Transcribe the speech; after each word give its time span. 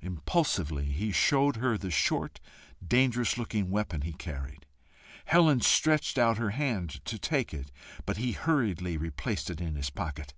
Impulsively 0.00 0.86
he 0.86 1.12
showed 1.12 1.56
her 1.56 1.76
the 1.76 1.90
short 1.90 2.40
dangerous 2.82 3.36
looking 3.36 3.68
weapon 3.68 4.00
he 4.00 4.14
carried. 4.14 4.64
Helen 5.26 5.60
stretched 5.60 6.16
out 6.16 6.38
her 6.38 6.48
hand 6.52 7.04
to 7.04 7.18
take 7.18 7.52
it, 7.52 7.70
but 8.06 8.16
he 8.16 8.32
hurriedly 8.32 8.96
replaced 8.96 9.50
it 9.50 9.60
in 9.60 9.74
his 9.74 9.90
pocket. 9.90 10.32